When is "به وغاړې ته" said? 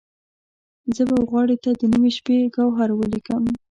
1.07-1.69